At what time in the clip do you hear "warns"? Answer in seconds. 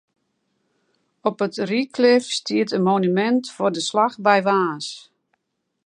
4.47-4.87